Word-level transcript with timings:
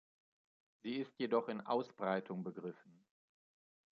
Sie 0.81 0.95
ist 0.95 1.19
jedoch 1.19 1.47
in 1.47 1.61
Ausbreitung 1.61 2.43
begriffen. 2.43 3.05